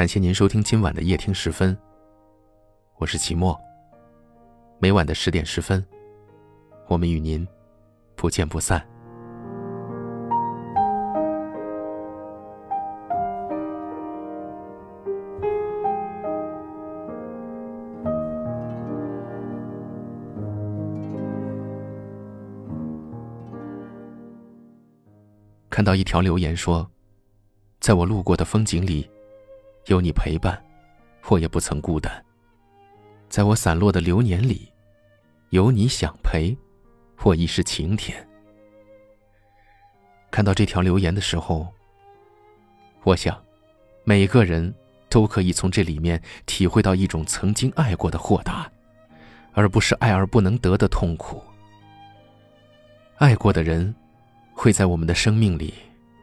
[0.00, 1.76] 感谢您收听今晚的夜听十分。
[2.96, 3.54] 我是齐墨。
[4.78, 5.84] 每晚的十点十分，
[6.88, 7.46] 我们与您
[8.16, 8.82] 不见不散。
[25.68, 26.90] 看到一条留言说，
[27.80, 29.06] 在我路过的风景里。
[29.90, 30.56] 有你陪伴，
[31.26, 32.24] 我也不曾孤单。
[33.28, 34.72] 在我散落的流年里，
[35.48, 36.56] 有你想陪，
[37.24, 38.24] 我亦是晴天。
[40.30, 41.66] 看到这条留言的时候，
[43.02, 43.36] 我想，
[44.04, 44.72] 每个人
[45.08, 48.70] 都可以从这里面体会到一种曾经爱过的豁达，
[49.54, 51.42] 而不是爱而不能得的痛苦。
[53.16, 53.92] 爱过的人，
[54.54, 55.74] 会在我们的生命里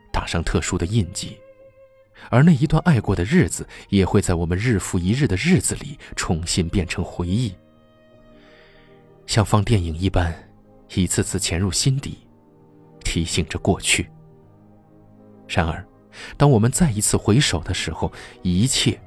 [0.09, 1.38] 打上特殊的印记。
[2.30, 7.54] 而那一段爱过的日子，也会在我们日复一日的日子里重新变成回忆，
[9.26, 10.34] 像放电影一般，
[10.94, 12.18] 一次次潜入心底，
[13.04, 14.10] 提醒着过去。
[15.48, 15.86] 然而，
[16.36, 19.00] 当我们再一次回首的时候，一切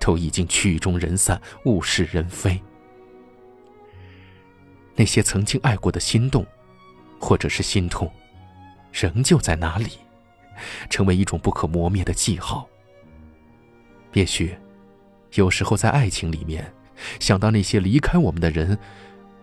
[0.00, 2.60] 都已经曲终人散，物是人非。
[4.96, 6.46] 那些曾经爱过的心动，
[7.20, 8.10] 或者是心痛，
[8.92, 9.90] 仍旧在哪里？
[10.88, 12.68] 成为一种不可磨灭的记号。
[14.12, 14.56] 也许，
[15.34, 16.72] 有时候在爱情里面，
[17.18, 18.78] 想到那些离开我们的人，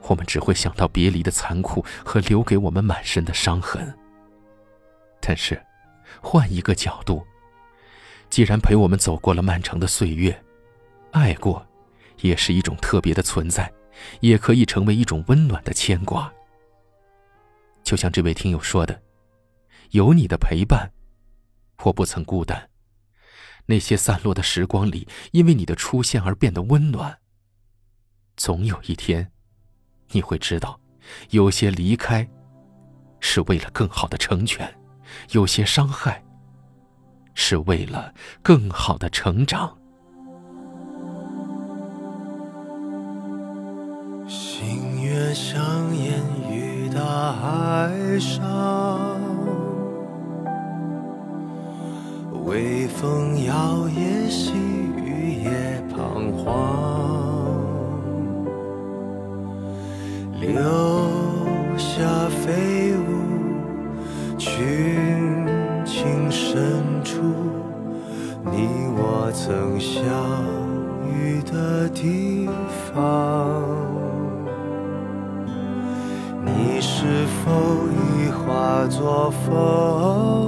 [0.04, 3.94] 我们只会想到别离的残酷和留给我们满身的伤痕。
[5.20, 5.62] 但是，
[6.22, 7.26] 换一个角度，
[8.30, 10.42] 既然陪我们走过了漫长的岁月，
[11.12, 11.66] 爱过，
[12.22, 13.72] 也是一种特别的存在，
[14.22, 16.32] 也可以成为一种温暖的牵挂。
[17.84, 19.02] 就像这位听友说的
[19.92, 20.90] ：“有你的陪伴。”
[21.86, 22.70] 我不曾孤单，
[23.66, 27.20] 那些散落的时光里，因为你的出现而变得温暖。
[28.38, 29.32] 总有一天，
[30.12, 30.80] 你会知道，
[31.30, 32.28] 有些离开，
[33.20, 34.68] 是为了更好的成全；
[35.32, 36.24] 有些伤害，
[37.34, 39.78] 是为了更好的成长。
[44.28, 48.81] 星月相掩于大海上。
[53.02, 54.54] 风摇曳，细
[54.96, 55.50] 雨也
[55.90, 56.46] 彷徨，
[60.40, 60.52] 留
[61.80, 65.48] 下飞舞群
[65.84, 67.24] 情深处，
[68.46, 70.06] 你我曾相
[71.10, 72.48] 遇的地
[72.94, 73.64] 方。
[76.46, 77.50] 你是否
[77.90, 80.41] 已化作风？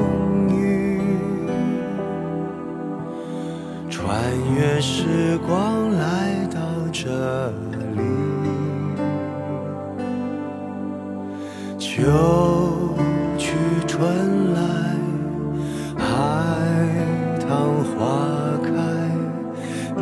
[4.85, 6.59] 时光来到
[6.91, 7.47] 这
[7.95, 8.01] 里，
[11.79, 12.93] 秋
[13.37, 13.55] 去
[13.87, 14.61] 春来，
[15.97, 16.03] 海
[17.39, 17.47] 棠
[17.95, 17.95] 花
[18.61, 18.73] 开。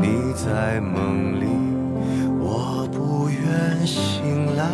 [0.02, 1.46] 你在梦里，
[2.40, 4.66] 我不愿醒来。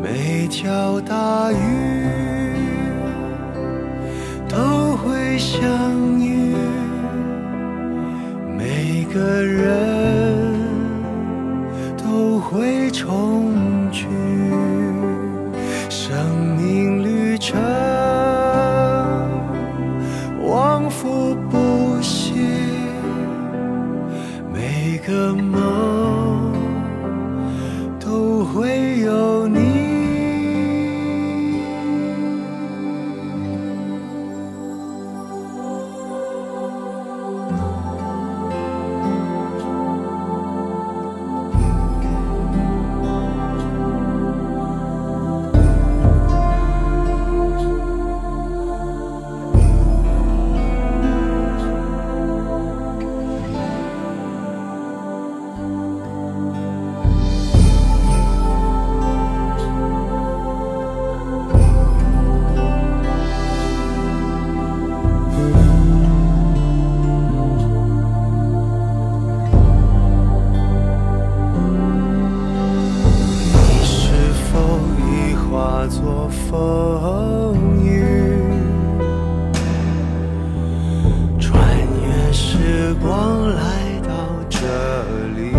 [0.00, 1.77] 每条大鱼。
[5.50, 6.54] 相遇，
[8.54, 10.52] 每个人
[11.96, 13.54] 都会重
[13.90, 14.06] 聚。
[15.88, 16.14] 生
[16.54, 17.58] 命旅程
[20.42, 22.34] 往复不息，
[24.52, 25.34] 每个
[75.88, 78.04] 作风雨
[81.40, 81.66] 穿
[82.04, 84.12] 越时光来到
[84.50, 84.58] 这
[85.34, 85.52] 里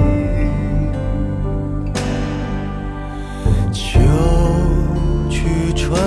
[3.72, 4.00] 秋
[5.32, 6.00] 去春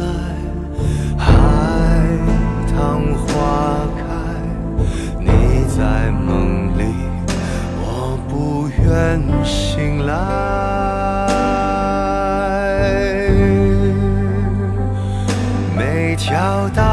[0.00, 0.06] 来
[1.16, 2.02] 海
[2.74, 4.04] 棠花开
[5.20, 6.82] 你在梦里
[7.78, 10.71] 我不愿醒来。
[16.32, 16.91] 表达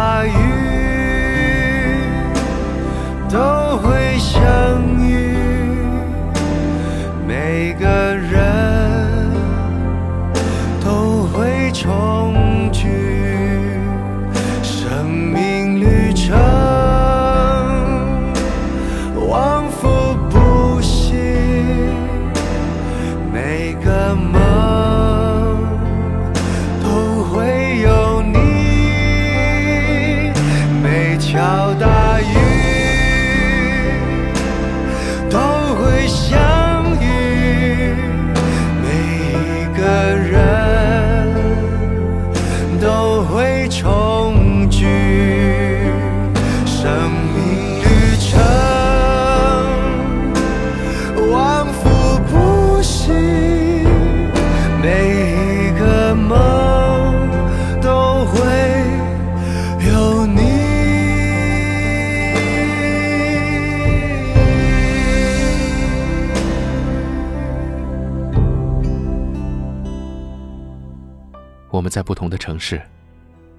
[71.89, 72.81] 在不同的城市，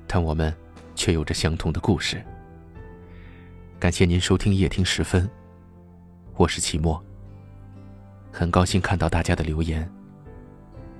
[0.06, 0.54] 但我们
[0.94, 2.22] 却有着相同的故事。
[3.78, 5.28] 感谢您收听夜听时分，
[6.36, 7.02] 我是齐墨。
[8.30, 9.90] 很高兴看到大家的留言，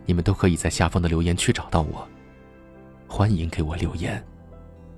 [0.07, 2.09] 你们都可以在下方的留言区找到我。
[3.07, 4.25] 欢迎给我留言，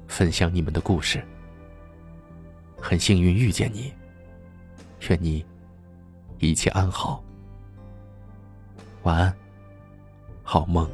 [0.06, 1.22] 分享你们的故事。
[2.80, 3.92] 很幸运遇见你，
[5.08, 5.44] 愿你
[6.38, 7.22] 一切安好。
[9.02, 9.34] 晚安，
[10.42, 10.88] 好梦。